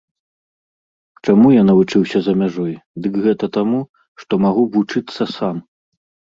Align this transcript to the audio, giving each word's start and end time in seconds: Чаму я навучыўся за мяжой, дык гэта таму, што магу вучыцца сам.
Чаму 1.29 1.51
я 1.55 1.65
навучыўся 1.69 2.17
за 2.29 2.33
мяжой, 2.41 2.73
дык 3.05 3.13
гэта 3.27 3.53
таму, 3.61 3.79
што 4.25 4.43
магу 4.49 4.67
вучыцца 4.75 5.33
сам. 5.39 5.55